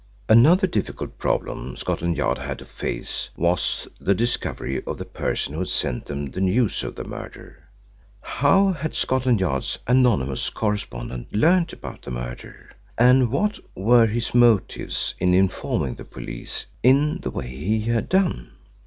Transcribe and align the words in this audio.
Another 0.27 0.65
difficult 0.65 1.19
problem 1.19 1.77
Scotland 1.77 2.17
Yard 2.17 2.39
had 2.39 2.57
to 2.57 2.65
face 2.65 3.29
was 3.37 3.87
the 3.99 4.15
discovery 4.15 4.83
of 4.85 4.97
the 4.97 5.05
person 5.05 5.53
who 5.53 5.59
had 5.59 5.67
sent 5.69 6.07
them 6.07 6.25
the 6.31 6.41
news 6.41 6.81
of 6.83 6.95
the 6.95 7.03
murder. 7.03 7.65
How 8.19 8.71
had 8.71 8.95
Scotland 8.95 9.39
Yard's 9.39 9.77
anonymous 9.85 10.49
correspondent 10.49 11.31
learned 11.31 11.71
about 11.71 12.01
the 12.01 12.09
murder, 12.09 12.71
and 12.97 13.29
what 13.29 13.59
were 13.75 14.07
his 14.07 14.33
motives 14.33 15.13
in 15.19 15.35
informing 15.35 15.93
the 15.93 16.03
police 16.05 16.65
in 16.81 17.19
the 17.21 17.29
way 17.29 17.47
he 17.55 17.81
had 17.81 18.09
done? 18.09 18.49